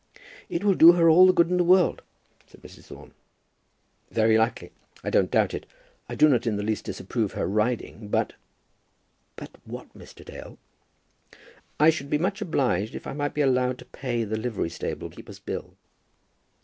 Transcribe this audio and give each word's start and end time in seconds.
"It 0.49 0.63
will 0.63 0.73
do 0.73 0.93
her 0.93 1.07
all 1.11 1.27
the 1.27 1.31
good 1.31 1.51
in 1.51 1.57
the 1.57 1.63
world," 1.63 2.01
said 2.47 2.63
Mrs. 2.63 2.85
Thorne. 2.85 3.13
"Very 4.09 4.35
likely. 4.35 4.71
I 5.03 5.11
don't 5.11 5.29
doubt 5.29 5.53
it. 5.53 5.67
I 6.09 6.15
do 6.15 6.27
not 6.27 6.47
in 6.47 6.55
the 6.55 6.63
least 6.63 6.85
disapprove 6.85 7.33
her 7.33 7.45
riding. 7.45 8.07
But" 8.07 8.33
"But 9.35 9.51
what, 9.63 9.93
Mr. 9.95 10.25
Dale?" 10.25 10.57
"I 11.79 11.91
should 11.91 12.09
be 12.09 12.17
so 12.17 12.23
much 12.23 12.41
obliged 12.41 12.95
if 12.95 13.05
I 13.05 13.13
might 13.13 13.35
be 13.35 13.41
allowed 13.41 13.77
to 13.77 13.85
pay 13.85 14.23
the 14.23 14.37
livery 14.39 14.71
stable 14.71 15.11
keeper's 15.11 15.37
bill." 15.37 15.75